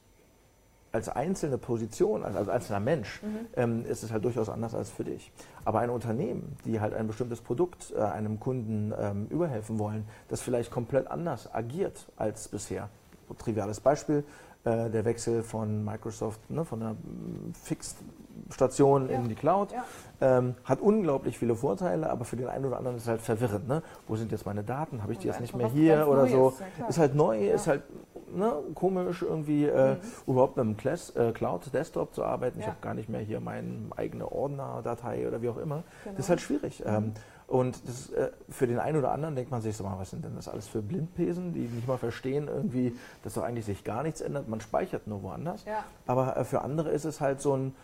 als 0.93 1.09
einzelne 1.11 1.59
Position, 1.59 2.25
also 2.25 2.39
als 2.39 2.49
einzelner 2.49 2.81
Mensch, 2.81 3.23
mhm. 3.23 3.47
ähm, 3.55 3.87
ist 3.87 4.03
es 4.03 4.11
halt 4.11 4.25
durchaus 4.25 4.49
anders 4.49 4.75
als 4.75 4.91
für 4.91 5.05
dich. 5.05 5.31
Aber 5.65 5.81
ein 5.81 5.91
Unternehmen, 5.91 6.57
die 6.65 6.81
halt 6.81 6.95
ein 6.95 7.07
bestimmtes 7.07 7.41
Produkt 7.41 7.93
äh, 7.95 8.01
einem 8.01 8.41
Kunden 8.41 8.95
ähm, 8.99 9.27
überhelfen 9.29 9.79
wollen, 9.79 10.07
das 10.29 10.41
vielleicht 10.41 10.71
komplett 10.71 11.09
anders 11.09 11.53
agiert 11.55 12.07
als 12.17 12.49
bisher. 12.49 12.89
Triviales 13.39 13.81
Beispiel, 13.81 14.25
äh, 14.65 14.89
der 14.89 15.05
Wechsel 15.05 15.43
von 15.43 15.85
Microsoft, 15.85 16.51
ne, 16.51 16.65
von 16.65 16.81
der 16.81 16.97
Fixed-Station 18.49 19.09
ja. 19.09 19.17
in 19.17 19.29
die 19.29 19.35
Cloud, 19.35 19.73
ja. 19.73 19.85
ähm, 20.21 20.55
hat 20.65 20.81
unglaublich 20.81 21.39
viele 21.39 21.55
Vorteile, 21.55 22.11
aber 22.11 22.25
für 22.25 22.37
den 22.37 22.49
einen 22.49 22.65
oder 22.65 22.79
anderen 22.79 22.97
ist 22.97 23.05
es 23.05 23.09
halt 23.09 23.21
verwirrend. 23.21 23.69
Ne? 23.69 23.83
Wo 24.07 24.17
sind 24.17 24.33
jetzt 24.33 24.47
meine 24.47 24.63
Daten? 24.63 25.03
Habe 25.03 25.13
ich 25.13 25.19
die 25.19 25.27
jetzt 25.29 25.41
nicht 25.41 25.55
mehr 25.55 25.69
hier 25.69 26.07
oder 26.09 26.27
so? 26.27 26.55
Ja, 26.79 26.87
ist 26.89 26.99
halt 26.99 27.15
neu, 27.15 27.49
ist 27.49 27.67
halt 27.67 27.83
ne, 28.35 28.53
komisch, 28.75 29.23
irgendwie 29.23 29.67
äh, 29.67 29.95
mhm. 29.95 30.01
überhaupt 30.27 30.57
mit 30.57 30.65
einem 30.65 30.77
Class, 30.77 31.11
äh, 31.11 31.33
Cloud-Desktop 31.33 32.15
zu 32.15 32.25
arbeiten. 32.25 32.61
Ich 32.61 32.67
habe 32.67 32.77
gar 32.81 32.95
nicht 32.95 33.09
mehr 33.09 33.21
hier 33.21 33.41
meine 33.41 33.91
eigene 33.97 34.31
Ordner-Datei 34.31 35.27
oder 35.27 35.43
wie 35.43 35.49
auch 35.49 35.59
immer. 35.59 35.83
Genau. 36.05 36.17
Das 36.17 36.27
ist 36.27 36.31
halt 36.31 36.41
schwierig. 36.41 36.81
Mhm. 36.81 36.95
Ähm, 36.95 37.13
und 37.49 37.87
das, 37.87 38.11
äh, 38.11 38.31
für 38.49 38.67
den 38.67 38.81
einen 38.81 38.99
oder 38.99 39.13
anderen 39.13 39.37
denkt 39.37 39.53
man 39.53 39.63
sich 39.63 39.77
so 39.77 39.85
mal, 39.85 39.97
was 39.99 40.11
sind 40.11 40.25
denn 40.25 40.35
das 40.35 40.49
alles 40.49 40.67
für 40.67 40.83
Blindpesen, 40.83 41.53
die 41.53 41.61
nicht 41.61 41.87
mal 41.87 41.97
verstehen 41.97 42.49
irgendwie, 42.49 42.97
dass 43.23 43.35
doch 43.35 43.45
eigentlich 43.45 43.65
sich 43.65 43.85
gar 43.85 44.03
nichts 44.03 44.21
ändert. 44.21 44.49
Man 44.49 44.61
speichert 44.61 45.07
nur 45.07 45.23
woanders. 45.23 45.65
Ja. 45.65 45.85
Aber 46.09 46.37
äh, 46.37 46.45
für 46.45 46.63
andere 46.63 46.91
ist 46.91 47.05
es 47.05 47.21
halt 47.21 47.41
so 47.41 47.57
ein, 47.57 47.75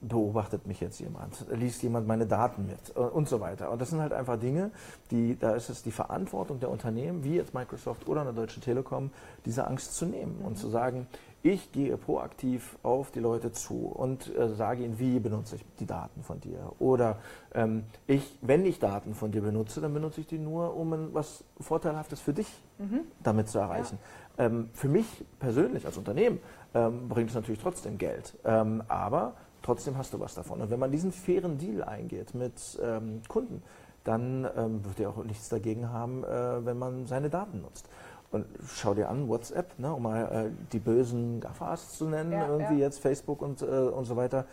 beobachtet 0.00 0.66
mich 0.66 0.80
jetzt 0.80 1.00
jemand, 1.00 1.44
liest 1.50 1.82
jemand 1.82 2.06
meine 2.06 2.26
Daten 2.26 2.66
mit 2.66 2.78
äh, 2.94 3.00
und 3.00 3.28
so 3.28 3.40
weiter. 3.40 3.70
Und 3.70 3.80
das 3.80 3.90
sind 3.90 4.00
halt 4.00 4.12
einfach 4.12 4.38
Dinge, 4.38 4.70
die, 5.10 5.36
da 5.38 5.54
ist 5.54 5.70
es 5.70 5.82
die 5.82 5.90
Verantwortung 5.90 6.60
der 6.60 6.70
Unternehmen, 6.70 7.24
wie 7.24 7.36
jetzt 7.36 7.54
Microsoft 7.54 8.08
oder 8.08 8.22
der 8.24 8.32
Deutschen 8.32 8.62
Telekom, 8.62 9.10
diese 9.44 9.66
Angst 9.66 9.96
zu 9.96 10.06
nehmen 10.06 10.40
und 10.44 10.56
zu 10.56 10.68
sagen, 10.68 11.06
ich 11.42 11.70
gehe 11.70 11.96
proaktiv 11.96 12.76
auf 12.82 13.12
die 13.12 13.20
Leute 13.20 13.52
zu 13.52 13.86
und 13.86 14.34
äh, 14.36 14.48
sage 14.48 14.84
ihnen, 14.84 14.98
wie 14.98 15.20
benutze 15.20 15.56
ich 15.56 15.64
die 15.78 15.86
Daten 15.86 16.22
von 16.22 16.40
dir. 16.40 16.72
Oder 16.80 17.18
ähm, 17.54 17.84
ich, 18.06 18.38
wenn 18.42 18.66
ich 18.66 18.80
Daten 18.80 19.14
von 19.14 19.30
dir 19.30 19.42
benutze, 19.42 19.80
dann 19.80 19.94
benutze 19.94 20.20
ich 20.20 20.26
die 20.26 20.38
nur, 20.38 20.76
um 20.76 21.14
was 21.14 21.44
Vorteilhaftes 21.60 22.20
für 22.20 22.32
dich 22.32 22.48
mhm. 22.78 23.02
damit 23.22 23.48
zu 23.48 23.58
erreichen. 23.58 23.98
Ja. 24.36 24.46
Ähm, 24.46 24.70
für 24.74 24.88
mich 24.88 25.06
persönlich 25.38 25.86
als 25.86 25.96
Unternehmen 25.96 26.40
ähm, 26.74 27.08
bringt 27.08 27.30
es 27.30 27.36
natürlich 27.36 27.60
trotzdem 27.60 27.98
Geld. 27.98 28.36
Ähm, 28.44 28.82
aber 28.88 29.34
trotzdem 29.68 29.98
hast 29.98 30.14
du 30.14 30.20
was 30.20 30.34
davon. 30.34 30.62
Und 30.62 30.70
wenn 30.70 30.80
man 30.80 30.90
diesen 30.90 31.12
fairen 31.12 31.58
Deal 31.58 31.84
eingeht 31.84 32.34
mit 32.34 32.78
ähm, 32.82 33.20
Kunden, 33.28 33.62
dann 34.02 34.48
ähm, 34.56 34.82
wird 34.82 34.98
er 34.98 35.10
auch 35.10 35.22
nichts 35.24 35.50
dagegen 35.50 35.90
haben, 35.90 36.24
äh, 36.24 36.64
wenn 36.64 36.78
man 36.78 37.04
seine 37.04 37.28
Daten 37.28 37.60
nutzt. 37.60 37.86
Und 38.30 38.46
schau 38.66 38.94
dir 38.94 39.10
an, 39.10 39.28
WhatsApp, 39.28 39.78
ne, 39.78 39.92
um 39.92 40.02
mal 40.02 40.22
äh, 40.22 40.50
die 40.72 40.78
bösen 40.78 41.40
Gaffas 41.40 41.98
zu 41.98 42.06
nennen, 42.06 42.32
ja, 42.32 42.48
irgendwie 42.48 42.78
ja. 42.78 42.86
jetzt 42.86 43.00
Facebook 43.00 43.42
und, 43.42 43.60
äh, 43.60 43.66
und 43.66 44.06
so 44.06 44.16
weiter. 44.16 44.46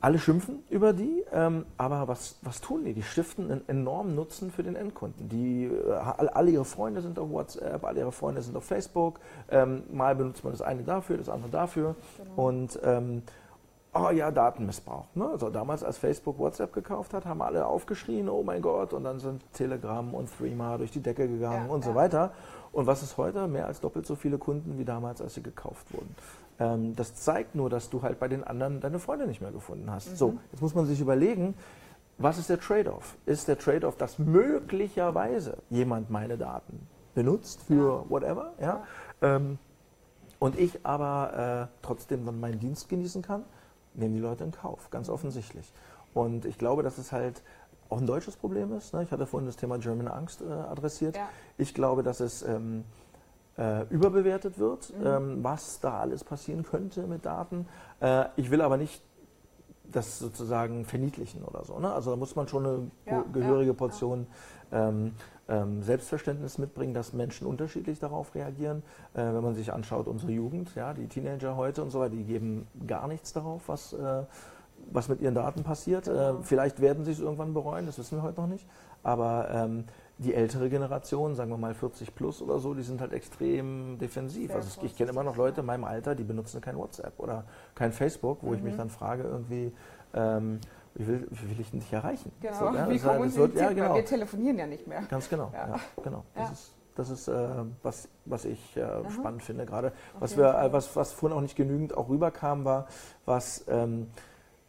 Alle 0.00 0.18
schimpfen 0.18 0.62
über 0.70 0.94
die, 0.94 1.24
ähm, 1.30 1.66
aber 1.76 2.08
was, 2.08 2.38
was 2.40 2.62
tun 2.62 2.84
die? 2.84 2.94
Die 2.94 3.02
stiften 3.02 3.50
einen 3.50 3.68
enormen 3.68 4.14
Nutzen 4.14 4.50
für 4.50 4.62
den 4.62 4.76
Endkunden. 4.76 5.28
Die, 5.28 5.64
äh, 5.64 5.92
alle 5.92 6.50
ihre 6.50 6.64
Freunde 6.64 7.02
sind 7.02 7.18
auf 7.18 7.30
WhatsApp, 7.30 7.84
alle 7.84 8.00
ihre 8.00 8.12
Freunde 8.12 8.40
sind 8.40 8.56
auf 8.56 8.64
Facebook. 8.64 9.20
Ähm, 9.50 9.82
mal 9.92 10.14
benutzt 10.14 10.44
man 10.44 10.54
das 10.54 10.62
eine 10.62 10.82
dafür, 10.82 11.18
das 11.18 11.28
andere 11.28 11.50
dafür. 11.50 11.94
Genau. 12.16 12.48
Und 12.48 12.78
ähm, 12.84 13.22
oh 13.94 14.10
ja, 14.10 14.30
Datenmissbrauch. 14.30 15.06
Ne? 15.14 15.28
Also 15.28 15.50
damals, 15.50 15.82
als 15.82 15.98
Facebook 15.98 16.38
WhatsApp 16.38 16.72
gekauft 16.72 17.14
hat, 17.14 17.24
haben 17.24 17.42
alle 17.42 17.66
aufgeschrien, 17.66 18.28
oh 18.28 18.42
mein 18.42 18.62
Gott, 18.62 18.92
und 18.92 19.04
dann 19.04 19.18
sind 19.18 19.42
Telegram 19.52 20.12
und 20.14 20.28
Threema 20.36 20.76
durch 20.78 20.90
die 20.90 21.00
Decke 21.00 21.28
gegangen 21.28 21.66
ja, 21.68 21.72
und 21.72 21.84
ja. 21.84 21.90
so 21.90 21.94
weiter. 21.94 22.32
Und 22.72 22.86
was 22.86 23.02
ist 23.02 23.16
heute? 23.16 23.46
Mehr 23.46 23.66
als 23.66 23.80
doppelt 23.80 24.06
so 24.06 24.16
viele 24.16 24.38
Kunden 24.38 24.78
wie 24.78 24.84
damals, 24.84 25.22
als 25.22 25.34
sie 25.34 25.42
gekauft 25.42 25.92
wurden. 25.92 26.14
Ähm, 26.58 26.96
das 26.96 27.14
zeigt 27.14 27.54
nur, 27.54 27.70
dass 27.70 27.90
du 27.90 28.02
halt 28.02 28.18
bei 28.18 28.28
den 28.28 28.44
anderen 28.44 28.80
deine 28.80 28.98
Freunde 28.98 29.26
nicht 29.26 29.40
mehr 29.40 29.52
gefunden 29.52 29.90
hast. 29.90 30.10
Mhm. 30.10 30.16
So, 30.16 30.38
jetzt 30.52 30.60
muss 30.60 30.74
man 30.74 30.86
sich 30.86 31.00
überlegen, 31.00 31.54
was 32.18 32.38
ist 32.38 32.48
der 32.48 32.60
Trade-off? 32.60 33.16
Ist 33.26 33.48
der 33.48 33.58
Trade-off, 33.58 33.96
dass 33.96 34.18
möglicherweise 34.18 35.58
jemand 35.70 36.10
meine 36.10 36.36
Daten 36.36 36.86
benutzt 37.14 37.62
für 37.66 38.04
ja. 38.04 38.10
whatever, 38.10 38.52
ja? 38.60 38.84
Ähm, 39.22 39.58
und 40.38 40.58
ich 40.58 40.84
aber 40.84 41.68
äh, 41.70 41.76
trotzdem 41.82 42.26
dann 42.26 42.38
meinen 42.38 42.60
Dienst 42.60 42.88
genießen 42.88 43.22
kann? 43.22 43.44
Nehmen 43.94 44.14
die 44.14 44.20
Leute 44.20 44.44
in 44.44 44.52
Kauf, 44.52 44.90
ganz 44.90 45.08
offensichtlich. 45.08 45.72
Und 46.12 46.44
ich 46.44 46.58
glaube, 46.58 46.82
dass 46.82 46.98
es 46.98 47.12
halt 47.12 47.42
auch 47.88 47.98
ein 47.98 48.06
deutsches 48.06 48.36
Problem 48.36 48.72
ist. 48.72 48.94
Ne? 48.94 49.02
Ich 49.02 49.10
hatte 49.10 49.26
vorhin 49.26 49.46
das 49.46 49.56
Thema 49.56 49.78
German 49.78 50.08
Angst 50.08 50.42
äh, 50.42 50.50
adressiert. 50.50 51.16
Ja. 51.16 51.28
Ich 51.58 51.74
glaube, 51.74 52.02
dass 52.02 52.20
es 52.20 52.42
ähm, 52.42 52.84
äh, 53.58 53.82
überbewertet 53.88 54.58
wird, 54.58 54.92
mhm. 54.98 55.06
ähm, 55.06 55.44
was 55.44 55.80
da 55.80 56.00
alles 56.00 56.24
passieren 56.24 56.64
könnte 56.64 57.06
mit 57.06 57.24
Daten. 57.24 57.66
Äh, 58.00 58.26
ich 58.36 58.50
will 58.50 58.60
aber 58.60 58.76
nicht 58.76 59.02
das 59.84 60.18
sozusagen 60.18 60.84
verniedlichen 60.84 61.44
oder 61.44 61.64
so. 61.64 61.78
Ne? 61.78 61.92
Also 61.92 62.10
da 62.10 62.16
muss 62.16 62.34
man 62.34 62.48
schon 62.48 62.66
eine 62.66 62.90
ja, 63.06 63.24
gehörige 63.32 63.72
ja, 63.72 63.76
Portion 63.76 64.26
ähm, 64.72 65.12
Selbstverständnis 65.80 66.56
mitbringen, 66.56 66.94
dass 66.94 67.12
Menschen 67.12 67.46
unterschiedlich 67.46 67.98
darauf 67.98 68.34
reagieren. 68.34 68.82
Äh, 69.12 69.24
wenn 69.24 69.42
man 69.42 69.54
sich 69.54 69.72
anschaut, 69.72 70.08
unsere 70.08 70.32
Jugend, 70.32 70.74
ja, 70.74 70.94
die 70.94 71.06
Teenager 71.06 71.56
heute 71.56 71.82
und 71.82 71.90
so 71.90 72.00
weiter, 72.00 72.14
die 72.16 72.24
geben 72.24 72.66
gar 72.86 73.08
nichts 73.08 73.32
darauf, 73.34 73.68
was, 73.68 73.92
äh, 73.92 74.22
was 74.90 75.08
mit 75.08 75.20
ihren 75.20 75.34
Daten 75.34 75.62
passiert. 75.62 76.08
Äh, 76.08 76.12
genau. 76.12 76.38
vielleicht 76.42 76.80
werden 76.80 77.04
sie 77.04 77.12
es 77.12 77.20
irgendwann 77.20 77.52
bereuen, 77.52 77.84
das 77.84 77.98
wissen 77.98 78.18
wir 78.18 78.22
heute 78.22 78.40
noch 78.40 78.48
nicht. 78.48 78.66
Aber 79.02 79.50
ähm, 79.50 79.84
die 80.18 80.32
ältere 80.32 80.70
Generation, 80.70 81.34
sagen 81.34 81.50
wir 81.50 81.58
mal 81.58 81.74
40 81.74 82.14
plus 82.14 82.40
oder 82.40 82.58
so, 82.58 82.72
die 82.72 82.82
sind 82.82 83.00
halt 83.00 83.12
extrem 83.12 83.98
defensiv. 83.98 84.54
also 84.54 84.80
ich, 84.80 84.92
ich 84.92 84.96
kenne 84.96 85.10
immer 85.10 85.24
noch 85.24 85.36
Leute 85.36 85.60
in 85.60 85.66
meinem 85.66 85.84
Alter, 85.84 86.14
die 86.14 86.24
benutzen 86.24 86.60
kein 86.60 86.78
WhatsApp 86.78 87.18
oder 87.18 87.44
kein 87.74 87.92
Facebook, 87.92 88.38
wo 88.42 88.50
mhm. 88.50 88.54
ich 88.54 88.62
mich 88.62 88.72
mhm. 88.74 88.78
dann 88.78 88.90
frage 88.90 89.24
irgendwie, 89.24 89.72
ähm, 90.14 90.60
will, 90.94 91.26
wie 91.30 91.50
will 91.50 91.60
ich 91.60 91.70
denn 91.70 91.80
dich 91.80 91.92
erreichen? 91.92 92.32
Genau, 92.40 92.58
so, 92.58 92.64
ja, 92.66 92.88
wie 92.88 92.98
das 92.98 93.36
wird, 93.36 93.56
ja, 93.56 93.72
genau. 93.72 93.94
wir 93.94 94.04
telefonieren 94.04 94.58
ja 94.58 94.66
nicht 94.66 94.86
mehr. 94.86 95.02
Ganz 95.08 95.28
genau, 95.28 95.50
ja. 95.52 95.68
ja 95.68 95.80
genau. 96.02 96.24
Das 96.34 96.52
ist, 96.52 96.74
das 96.94 97.10
ist 97.10 97.28
äh, 97.28 97.48
was, 97.82 98.08
was 98.24 98.44
ich 98.44 98.76
äh, 98.76 99.10
spannend 99.10 99.42
finde 99.42 99.66
gerade. 99.66 99.92
Was, 100.18 100.36
wir, 100.36 100.54
äh, 100.54 100.72
was, 100.72 100.94
was 100.94 101.12
vorhin 101.12 101.36
auch 101.36 101.42
nicht 101.42 101.56
genügend 101.56 101.96
auch 101.96 102.08
rüberkam, 102.08 102.64
war, 102.64 102.86
was 103.24 103.64
ähm, 103.68 104.08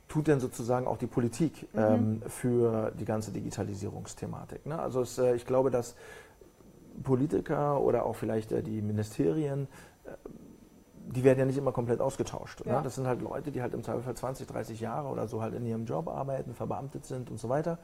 tut 0.08 0.28
denn 0.28 0.40
sozusagen 0.40 0.88
auch 0.88 0.98
die 0.98 1.08
Politik 1.08 1.68
mhm. 1.74 1.80
ähm, 1.80 2.22
für 2.28 2.92
die 2.92 3.06
ganze 3.06 3.32
Digitalisierungsthematik? 3.32 4.66
Ne? 4.66 4.80
Also 4.80 5.02
es, 5.02 5.18
äh, 5.18 5.36
ich 5.36 5.46
glaube, 5.46 5.70
dass 5.70 5.96
Politiker 7.04 7.82
oder 7.82 8.06
auch 8.06 8.16
vielleicht 8.16 8.52
äh, 8.52 8.64
die 8.64 8.82
Ministerien 8.82 9.68
die 11.08 11.24
werden 11.24 11.40
ja 11.40 11.46
nicht 11.46 11.58
immer 11.58 11.72
komplett 11.72 12.02
ausgetauscht. 12.02 12.66
Ne? 12.66 12.72
Ja. 12.72 12.78
Ne? 12.78 12.84
Das 12.84 12.96
sind 12.96 13.08
halt 13.08 13.22
Leute, 13.22 13.52
die 13.52 13.62
halt 13.62 13.74
im 13.74 13.84
Zweifelsfall 13.84 14.16
20, 14.16 14.48
30 14.48 14.80
Jahre 14.80 15.08
oder 15.10 15.28
so 15.28 15.42
halt 15.42 15.54
in 15.54 15.66
ihrem 15.66 15.86
Job 15.86 16.08
arbeiten, 16.08 16.54
verbeamtet 16.54 17.06
sind 17.06 17.30
und 17.30 17.40
so 17.40 17.50
weiter. 17.50 17.78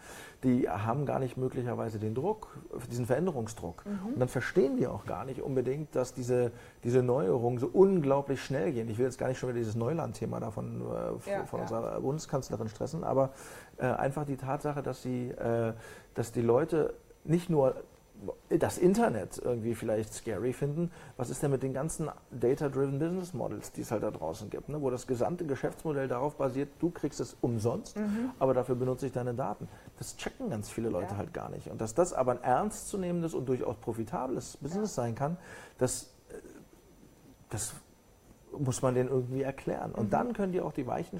Die 0.44 0.70
haben 0.70 1.06
gar 1.06 1.20
nicht 1.20 1.38
möglicherweise 1.38 2.00
den 2.00 2.16
Druck, 2.16 2.58
diesen 2.90 3.06
Veränderungsdruck. 3.06 3.86
Mhm. 3.86 4.14
Und 4.14 4.20
dann 4.20 4.28
verstehen 4.28 4.78
die 4.78 4.88
auch 4.88 5.06
gar 5.06 5.26
nicht 5.26 5.42
unbedingt, 5.42 5.96
dass 5.96 6.14
diese, 6.14 6.52
diese 6.84 7.04
Neuerungen 7.04 7.60
so 7.60 7.68
unglaublich 7.68 8.44
schnell 8.44 8.72
gehen. 8.72 8.90
Ich 8.90 8.98
will 8.98 9.06
jetzt 9.06 9.18
gar 9.18 9.28
nicht 9.28 9.40
schon 9.40 9.50
wieder 9.50 9.60
dieses 9.60 9.76
Neuland-Thema 9.76 10.40
davon 10.40 10.82
äh, 10.82 11.32
ja, 11.32 11.46
von 11.46 11.60
ja. 11.60 11.64
unserer 11.64 12.02
Bundeskanzlerin 12.02 12.70
stressen, 12.70 13.04
aber 13.04 13.32
äh, 13.78 13.86
einfach 13.86 14.26
die 14.26 14.38
Tatsache, 14.38 14.82
dass, 14.82 15.02
sie, 15.02 15.30
äh, 15.30 15.74
dass 16.14 16.32
die 16.32 16.42
Leute 16.42 16.94
nicht 17.24 17.50
nur 17.50 17.76
das 18.50 18.78
Internet 18.78 19.42
irgendwie 19.44 19.74
vielleicht 19.74 20.14
scary 20.14 20.54
finden. 20.54 20.92
Was 21.18 21.30
ist 21.30 21.42
denn 21.42 21.52
mit 21.52 21.64
den 21.64 21.74
ganzen 21.74 22.10
Data-Driven 22.32 23.00
Business 23.00 23.34
Models, 23.34 23.72
die 23.72 23.82
es 23.82 23.92
halt 23.92 24.04
da 24.04 24.12
draußen 24.12 24.50
gibt, 24.50 24.70
ne? 24.70 24.82
wo 24.82 24.90
das 24.90 25.08
gesamte 25.08 25.46
Geschäftsmodell 25.46 26.08
darauf 26.08 26.36
basiert, 26.36 26.70
du 26.80 26.92
kriegst 26.92 27.20
es 27.20 27.36
umsonst, 27.42 27.98
mhm. 27.98 28.32
aber 28.40 28.54
dafür 28.54 28.76
benutze 28.76 29.08
ich 29.08 29.12
deine 29.12 29.34
Daten. 29.34 29.68
Das 29.98 30.18
checken 30.18 30.50
ganz 30.50 30.70
viele 30.70 30.90
Leute 30.90 31.12
ja. 31.12 31.18
halt 31.18 31.34
gar 31.34 31.50
nicht. 31.50 31.68
Und 31.68 31.82
dass 31.82 31.96
das 31.96 32.14
aber 32.14 32.34
ein 32.34 32.44
ernstzunehmendes 32.44 33.34
und 33.34 33.48
durchaus 33.48 33.78
profitables 33.78 34.58
Business 34.58 34.96
ja. 34.96 35.04
sein 35.04 35.16
kann, 35.16 35.38
das, 35.78 36.12
das 37.50 37.74
muss 38.58 38.82
man 38.82 38.96
denen 38.96 39.10
irgendwie 39.10 39.42
erklären. 39.42 39.92
Und 39.94 40.06
mhm. 40.06 40.12
dann 40.12 40.34
können 40.34 40.52
die 40.52 40.62
auch 40.62 40.74
die 40.74 40.86
Weichen, 40.86 41.20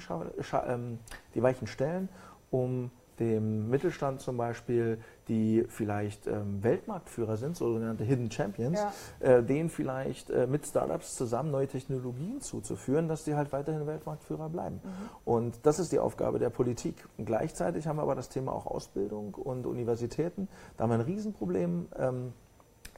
ähm, 0.66 0.98
die 1.34 1.42
Weichen 1.42 1.66
stellen, 1.66 2.08
um 2.50 2.90
dem 3.18 3.68
Mittelstand 3.68 4.20
zum 4.20 4.36
Beispiel, 4.36 4.98
die 5.28 5.64
vielleicht 5.68 6.26
ähm, 6.26 6.62
Weltmarktführer 6.62 7.36
sind, 7.36 7.56
sogenannte 7.56 8.04
Hidden 8.04 8.30
Champions, 8.30 8.78
ja. 8.78 8.92
äh, 9.20 9.42
denen 9.42 9.70
vielleicht 9.70 10.30
äh, 10.30 10.46
mit 10.46 10.66
Startups 10.66 11.14
zusammen 11.14 11.50
neue 11.50 11.68
Technologien 11.68 12.40
zuzuführen, 12.40 13.08
dass 13.08 13.24
die 13.24 13.34
halt 13.34 13.52
weiterhin 13.52 13.86
Weltmarktführer 13.86 14.48
bleiben. 14.48 14.80
Mhm. 14.82 14.90
Und 15.24 15.60
das 15.64 15.78
ist 15.78 15.92
die 15.92 15.98
Aufgabe 15.98 16.38
der 16.38 16.50
Politik. 16.50 17.06
Und 17.18 17.26
gleichzeitig 17.26 17.86
haben 17.86 17.96
wir 17.96 18.02
aber 18.02 18.14
das 18.14 18.28
Thema 18.28 18.52
auch 18.52 18.66
Ausbildung 18.66 19.34
und 19.34 19.66
Universitäten. 19.66 20.48
Da 20.76 20.84
haben 20.84 20.90
wir 20.90 20.94
ein 20.94 21.00
Riesenproblem. 21.02 21.86
Ähm, 21.98 22.32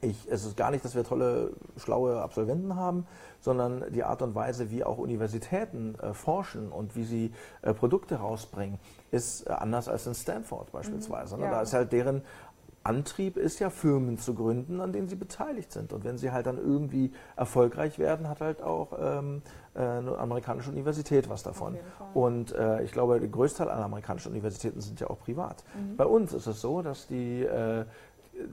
ich, 0.01 0.29
es 0.31 0.45
ist 0.45 0.57
gar 0.57 0.71
nicht, 0.71 0.85
dass 0.85 0.95
wir 0.95 1.05
tolle, 1.05 1.53
schlaue 1.77 2.21
Absolventen 2.21 2.77
haben, 2.77 3.07
sondern 3.41 3.85
die 3.93 4.05
Art 4.05 4.23
und 4.23 4.35
Weise, 4.35 4.71
wie 4.71 4.85
auch 4.85 4.99
Universitäten 4.99 5.95
äh, 6.01 6.13
forschen 6.15 6.71
und 6.71 6.97
wie 6.97 7.05
sie 7.05 7.33
äh, 7.63 7.75
Produkte 7.75 8.17
rausbringen, 8.17 8.79
ist 9.11 9.47
äh, 9.47 9.53
anders 9.53 9.89
als 9.89 10.07
in 10.07 10.15
Stanford 10.15 10.73
beispielsweise. 10.73 11.37
Mhm, 11.37 11.43
ne? 11.43 11.47
ja. 11.47 11.53
Da 11.53 11.63
ist 11.63 11.73
halt 11.73 11.93
deren 11.93 12.23
Antrieb 12.85 13.39
ist 13.39 13.61
ja, 13.61 13.71
Firmen 13.71 14.19
zu 14.19 14.35
gründen, 14.35 14.81
an 14.81 14.93
denen 14.93 15.09
sie 15.09 15.17
beteiligt 15.17 15.73
sind. 15.73 15.95
Und 15.95 16.05
wenn 16.05 16.19
sie 16.19 16.33
halt 16.33 16.47
dann 16.47 16.59
irgendwie 16.59 17.13
erfolgreich 17.35 17.99
werden, 17.99 18.29
hat 18.29 18.43
halt 18.43 18.63
auch 18.63 18.93
ähm, 19.01 19.41
äh, 19.75 19.81
eine 19.81 20.19
amerikanische 20.19 20.71
Universität 20.71 21.31
was 21.31 21.43
davon. 21.43 21.79
Und 22.13 22.53
äh, 22.53 22.83
ich 22.83 22.93
glaube, 22.93 23.19
der 23.19 23.29
Größteil 23.31 23.71
aller 23.71 23.87
amerikanischen 23.87 24.33
Universitäten 24.33 24.83
sind 24.83 25.01
ja 25.01 25.09
auch 25.09 25.19
privat. 25.19 25.65
Mhm. 25.75 25.97
Bei 25.97 26.05
uns 26.05 26.35
ist 26.35 26.47
es 26.47 26.61
so, 26.61 26.83
dass 26.83 27.07
die 27.07 27.43
äh, 27.43 27.87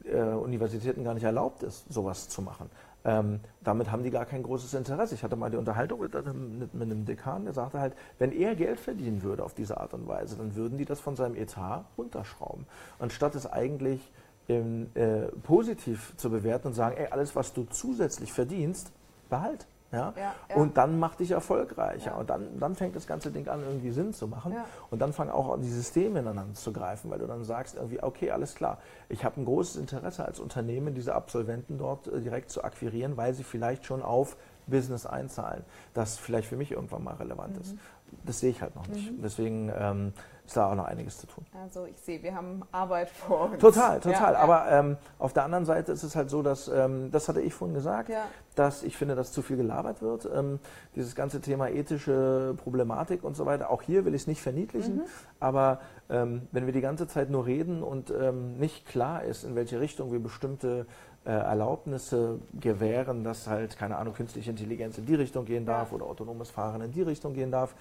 äh, 0.06 0.22
Universitäten 0.22 1.04
gar 1.04 1.14
nicht 1.14 1.24
erlaubt 1.24 1.64
ist, 1.64 1.92
sowas 1.92 2.30
zu 2.30 2.42
machen. 2.42 2.70
Ähm, 3.04 3.40
damit 3.64 3.92
haben 3.92 4.04
die 4.04 4.12
gar 4.12 4.26
kein 4.26 4.44
großes 4.44 4.74
Interesse. 4.76 5.16
Ich 5.16 5.24
hatte 5.24 5.36
mal 5.36 5.50
die 5.50 5.58
Unterhaltung 5.58 6.00
mit, 6.02 6.14
mit, 6.14 6.74
mit, 6.74 6.84
einem 6.84 7.06
Dekan, 7.06 7.46
der 7.46 7.54
sagte 7.54 7.80
halt, 7.80 7.94
wenn 8.20 8.32
er 8.32 8.56
Geld 8.56 8.80
verdienen 8.80 9.24
würde 9.24 9.44
auf 9.44 9.56
diese 9.56 9.80
Art 9.80 9.94
und 9.94 10.08
Weise, 10.08 10.36
dann 10.36 10.56
würden 10.56 10.78
die 10.78 10.86
das 10.86 11.00
von 11.00 11.16
seinem 11.16 11.36
Etat 11.36 11.86
runterschrauben. 11.98 12.66
Anstatt 13.00 13.34
es 13.34 13.48
eigentlich 13.48 14.12
ähm, 14.50 14.90
äh, 14.94 15.24
positiv 15.44 16.14
zu 16.18 16.30
bewerten 16.30 16.68
und 16.68 16.74
sagen, 16.74 16.96
ey, 16.98 17.08
alles, 17.10 17.36
was 17.36 17.54
du 17.54 17.64
zusätzlich 17.64 18.32
verdienst, 18.34 18.92
behalt. 19.30 19.66
Ja? 19.92 20.14
ja, 20.16 20.34
ja. 20.50 20.56
Und 20.56 20.78
dann 20.78 21.00
mach 21.00 21.16
dich 21.16 21.32
erfolgreicher. 21.32 22.12
Ja. 22.12 22.18
Und 22.18 22.30
dann, 22.30 22.60
dann 22.60 22.76
fängt 22.76 22.96
das 22.96 23.08
ganze 23.08 23.32
Ding 23.32 23.48
an, 23.48 23.62
irgendwie 23.62 23.92
Sinn 23.92 24.14
zu 24.14 24.28
machen. 24.28 24.56
Und 24.90 25.00
dann 25.00 25.14
fangen 25.14 25.32
auch 25.32 25.54
an, 25.54 25.62
die 25.62 25.70
Systeme 25.70 26.20
ineinander 26.20 26.54
zu 26.54 26.72
greifen, 26.72 27.12
weil 27.12 27.20
du 27.20 27.28
dann 27.28 27.44
sagst, 27.44 27.76
irgendwie, 27.76 28.02
okay, 28.02 28.32
alles 28.32 28.56
klar, 28.56 28.78
ich 29.10 29.26
habe 29.26 29.42
ein 29.42 29.46
großes 29.46 29.76
Interesse 29.76 30.26
als 30.26 30.40
Unternehmen, 30.40 30.94
diese 30.94 31.16
Absolventen 31.16 31.78
dort 31.78 32.08
äh, 32.08 32.22
direkt 32.22 32.50
zu 32.50 32.64
akquirieren, 32.64 33.18
weil 33.18 33.34
sie 33.34 33.44
vielleicht 33.44 33.86
schon 33.86 34.02
auf 34.02 34.38
Business 34.68 35.06
einzahlen, 35.06 35.64
das 35.94 36.18
vielleicht 36.18 36.48
für 36.48 36.56
mich 36.56 36.72
irgendwann 36.72 37.04
mal 37.04 37.16
relevant 37.16 37.56
mhm. 37.56 37.62
ist. 37.62 37.76
Das 38.26 38.40
sehe 38.40 38.52
ich 38.52 38.62
halt 38.62 38.76
noch 38.76 38.88
nicht. 38.88 39.12
Mhm. 39.12 39.22
Deswegen 39.22 39.72
ähm, 39.76 40.14
ist 40.46 40.58
da 40.58 40.70
auch 40.70 40.76
noch 40.76 40.86
einiges 40.86 41.18
zu 41.18 41.28
tun. 41.28 41.46
Also 41.54 41.86
ich 41.86 41.98
sehe, 42.00 42.22
wir 42.22 42.36
haben 42.36 42.64
Arbeit 42.72 43.10
vor 43.10 43.52
uns. 43.52 43.60
Total, 43.60 44.00
total. 44.00 44.34
Ja, 44.34 44.40
Aber 44.40 44.70
ähm, 44.70 44.98
auf 45.18 45.34
der 45.34 45.44
anderen 45.44 45.66
Seite 45.66 45.92
ist 45.92 46.04
es 46.04 46.16
halt 46.16 46.30
so, 46.30 46.42
dass, 46.42 46.68
ähm, 46.68 47.10
das 47.12 47.30
hatte 47.30 47.42
ich 47.42 47.54
vorhin 47.54 47.74
gesagt, 47.74 48.10
ja. 48.10 48.26
dass 48.56 48.84
ich 48.84 48.98
finde, 48.98 49.16
dass 49.16 49.32
zu 49.32 49.42
viel 49.42 49.58
gelabert 49.58 50.02
wird. 50.02 50.30
Ähm, 50.34 50.60
dieses 50.96 51.16
ganze 51.16 51.40
Thema 51.42 51.70
ethische 51.70 52.54
Problematik 52.58 53.24
und 53.24 53.36
so 53.36 53.46
weiter, 53.46 53.70
auch 53.70 53.82
hier 53.82 54.04
will 54.04 54.14
ich 54.14 54.24
es 54.24 54.28
nicht 54.28 54.42
verniedlichen, 54.42 54.98
mhm. 54.98 55.04
aber 55.40 55.80
ähm, 56.10 56.48
wenn 56.52 56.66
wir 56.66 56.74
die 56.74 56.82
ganze 56.82 57.08
Zeit 57.08 57.30
nur 57.30 57.46
reden 57.46 57.82
und 57.82 58.12
ähm, 58.12 58.58
nicht 58.58 58.86
klar 58.86 59.24
ist, 59.24 59.46
in 59.46 59.56
welche 59.56 59.80
Richtung 59.80 60.12
wir 60.12 60.20
bestimmte 60.20 60.86
äh, 61.26 61.30
Erlaubnisse 61.30 62.40
gewähren, 62.60 63.24
dass 63.24 63.48
halt, 63.48 63.78
keine 63.78 63.98
Ahnung, 63.98 64.14
künstliche 64.14 64.50
Intelligenz 64.50 64.98
in 64.98 65.06
die 65.06 65.16
Richtung 65.16 65.46
gehen 65.46 65.66
darf 65.66 65.92
oder 65.92 66.06
autonomes 66.06 66.50
Fahren 66.50 66.82
in 66.82 66.92
die 66.92 67.04
Richtung 67.04 67.34
gehen 67.34 67.52
darf, 67.52 67.76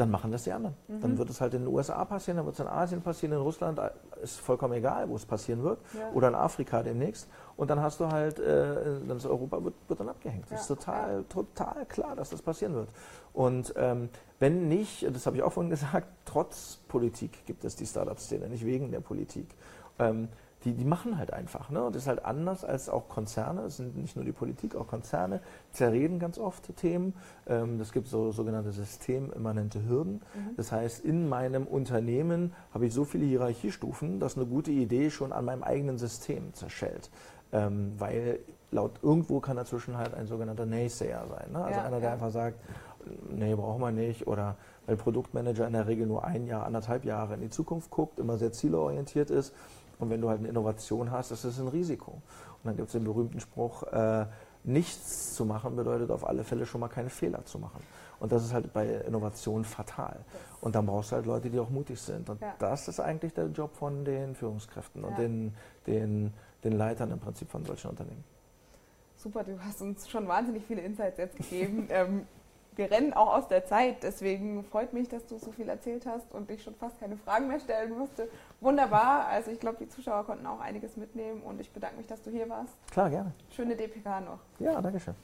dann 0.00 0.10
machen 0.10 0.32
das 0.32 0.44
die 0.44 0.52
anderen. 0.52 0.74
Mhm. 0.88 1.00
Dann 1.00 1.18
wird 1.18 1.28
es 1.28 1.40
halt 1.40 1.52
in 1.54 1.64
den 1.64 1.72
USA 1.72 2.04
passieren, 2.04 2.38
dann 2.38 2.46
wird 2.46 2.54
es 2.54 2.60
in 2.60 2.66
Asien 2.66 3.02
passieren, 3.02 3.34
in 3.34 3.42
Russland 3.42 3.78
äh, 3.78 3.90
ist 4.22 4.40
vollkommen 4.40 4.72
egal, 4.74 5.08
wo 5.08 5.16
es 5.16 5.26
passieren 5.26 5.62
wird, 5.62 5.78
ja. 5.92 6.10
oder 6.14 6.28
in 6.28 6.34
Afrika 6.34 6.82
demnächst. 6.82 7.28
Und 7.56 7.70
dann 7.70 7.80
hast 7.80 8.00
du 8.00 8.08
halt, 8.08 8.38
äh, 8.38 8.74
dann 9.06 9.18
ist 9.18 9.26
Europa 9.26 9.62
wird, 9.62 9.74
wird 9.88 10.00
dann 10.00 10.08
abgehängt. 10.08 10.46
Ja. 10.46 10.52
Das 10.52 10.62
ist 10.62 10.68
total, 10.68 11.24
total 11.28 11.84
klar, 11.86 12.16
dass 12.16 12.30
das 12.30 12.40
passieren 12.40 12.74
wird. 12.74 12.88
Und 13.34 13.74
ähm, 13.76 14.08
wenn 14.38 14.68
nicht, 14.68 15.06
das 15.14 15.26
habe 15.26 15.36
ich 15.36 15.42
auch 15.42 15.52
vorhin 15.52 15.70
gesagt, 15.70 16.08
trotz 16.24 16.78
Politik 16.88 17.44
gibt 17.44 17.64
es 17.64 17.76
die 17.76 17.86
Startup-Szene, 17.86 18.48
nicht 18.48 18.64
wegen 18.64 18.90
der 18.90 19.00
Politik. 19.00 19.46
Ähm, 19.98 20.28
die, 20.64 20.74
die 20.74 20.84
machen 20.84 21.16
halt 21.16 21.32
einfach. 21.32 21.70
Ne? 21.70 21.82
Und 21.82 21.94
das 21.94 22.02
ist 22.02 22.08
halt 22.08 22.24
anders 22.24 22.64
als 22.64 22.88
auch 22.88 23.08
Konzerne. 23.08 23.62
Es 23.62 23.78
sind 23.78 23.96
nicht 23.96 24.16
nur 24.16 24.24
die 24.24 24.32
Politik, 24.32 24.76
auch 24.76 24.86
Konzerne 24.86 25.40
zerreden 25.72 26.18
ganz 26.18 26.38
oft 26.38 26.76
Themen. 26.76 27.14
Ähm, 27.46 27.78
das 27.78 27.92
gibt 27.92 28.08
so 28.08 28.30
sogenannte 28.30 28.72
systemimmanente 28.72 29.82
Hürden. 29.88 30.22
Mhm. 30.34 30.56
Das 30.56 30.70
heißt, 30.70 31.04
in 31.04 31.28
meinem 31.28 31.66
Unternehmen 31.66 32.52
habe 32.74 32.86
ich 32.86 32.92
so 32.92 33.04
viele 33.04 33.24
Hierarchiestufen, 33.24 34.20
dass 34.20 34.36
eine 34.36 34.46
gute 34.46 34.70
Idee 34.70 35.10
schon 35.10 35.32
an 35.32 35.46
meinem 35.46 35.62
eigenen 35.62 35.96
System 35.96 36.52
zerschellt. 36.52 37.10
Ähm, 37.52 37.94
weil 37.98 38.40
laut 38.70 39.00
irgendwo 39.02 39.40
kann 39.40 39.56
dazwischen 39.56 39.96
halt 39.96 40.14
ein 40.14 40.26
sogenannter 40.26 40.66
Naysayer 40.66 41.26
sein. 41.26 41.52
Ne? 41.52 41.64
Also 41.64 41.80
ja, 41.80 41.86
einer, 41.86 42.00
der 42.00 42.10
ja. 42.10 42.14
einfach 42.14 42.30
sagt, 42.30 42.60
nee, 43.30 43.54
brauchen 43.54 43.80
wir 43.80 43.92
nicht. 43.92 44.26
Oder 44.26 44.56
weil 44.86 44.96
Produktmanager 44.96 45.66
in 45.66 45.72
der 45.72 45.86
Regel 45.86 46.06
nur 46.06 46.24
ein 46.24 46.46
Jahr, 46.46 46.66
anderthalb 46.66 47.06
Jahre 47.06 47.34
in 47.34 47.40
die 47.40 47.50
Zukunft 47.50 47.90
guckt, 47.90 48.18
immer 48.18 48.36
sehr 48.36 48.52
zielorientiert 48.52 49.30
ist 49.30 49.54
und 50.00 50.10
wenn 50.10 50.20
du 50.20 50.28
halt 50.28 50.40
eine 50.40 50.48
Innovation 50.48 51.10
hast, 51.10 51.30
ist 51.30 51.44
das 51.44 51.58
ein 51.58 51.68
Risiko. 51.68 52.12
Und 52.12 52.64
dann 52.64 52.76
gibt 52.76 52.88
es 52.88 52.92
den 52.92 53.04
berühmten 53.04 53.40
Spruch, 53.40 53.82
äh, 53.84 54.26
nichts 54.64 55.34
zu 55.34 55.44
machen 55.44 55.76
bedeutet 55.76 56.10
auf 56.10 56.26
alle 56.26 56.44
Fälle 56.44 56.66
schon 56.66 56.80
mal 56.80 56.88
keine 56.88 57.10
Fehler 57.10 57.44
zu 57.44 57.58
machen. 57.58 57.82
Und 58.18 58.32
das 58.32 58.44
ist 58.44 58.52
halt 58.52 58.72
bei 58.72 58.86
Innovation 58.86 59.64
fatal. 59.64 60.20
Und 60.60 60.74
dann 60.74 60.84
brauchst 60.84 61.10
du 61.10 61.16
halt 61.16 61.26
Leute, 61.26 61.48
die 61.48 61.58
auch 61.58 61.70
mutig 61.70 61.98
sind. 61.98 62.28
Und 62.28 62.40
ja. 62.40 62.54
das 62.58 62.86
ist 62.88 63.00
eigentlich 63.00 63.32
der 63.32 63.46
Job 63.46 63.74
von 63.74 64.04
den 64.04 64.34
Führungskräften 64.34 65.02
ja. 65.02 65.08
und 65.08 65.18
den, 65.18 65.54
den, 65.86 66.32
den 66.62 66.72
Leitern 66.72 67.10
im 67.10 67.18
Prinzip 67.18 67.50
von 67.50 67.64
solchen 67.64 67.88
Unternehmen. 67.88 68.22
Super, 69.16 69.44
du 69.44 69.58
hast 69.62 69.80
uns 69.80 70.08
schon 70.08 70.28
wahnsinnig 70.28 70.64
viele 70.66 70.82
Insights 70.82 71.18
jetzt 71.18 71.36
gegeben. 71.36 71.86
ähm, 71.90 72.26
wir 72.80 72.90
rennen 72.90 73.12
auch 73.12 73.34
aus 73.34 73.46
der 73.46 73.66
Zeit, 73.66 74.02
deswegen 74.02 74.64
freut 74.64 74.94
mich, 74.94 75.06
dass 75.06 75.26
du 75.26 75.36
so 75.36 75.52
viel 75.52 75.68
erzählt 75.68 76.06
hast 76.06 76.32
und 76.32 76.50
ich 76.50 76.62
schon 76.62 76.74
fast 76.74 76.98
keine 76.98 77.18
Fragen 77.18 77.46
mehr 77.46 77.60
stellen 77.60 77.96
musste. 77.96 78.26
Wunderbar, 78.62 79.26
also 79.26 79.50
ich 79.50 79.60
glaube, 79.60 79.76
die 79.78 79.88
Zuschauer 79.88 80.24
konnten 80.24 80.46
auch 80.46 80.60
einiges 80.60 80.96
mitnehmen 80.96 81.42
und 81.42 81.60
ich 81.60 81.70
bedanke 81.70 81.98
mich, 81.98 82.06
dass 82.06 82.22
du 82.22 82.30
hier 82.30 82.48
warst. 82.48 82.72
Klar, 82.90 83.10
gerne. 83.10 83.32
Schöne 83.50 83.76
DPK 83.76 84.22
noch. 84.22 84.38
Ja, 84.58 84.80
danke 84.80 84.98
schön. 84.98 85.14